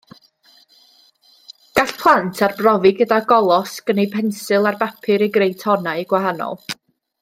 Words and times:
Gall 1.81 1.91
plant 1.99 2.41
arbrofi 2.49 2.93
gyda 3.03 3.21
golosg 3.35 3.95
neu 4.01 4.13
bensil 4.17 4.69
ar 4.73 4.83
bapur 4.85 5.29
i 5.31 5.33
greu 5.41 5.59
tonau 5.67 6.13
gwahanol 6.15 6.65